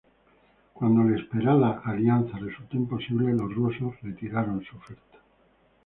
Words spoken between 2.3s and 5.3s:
resultó imposible, los rusos retiraron su oferta.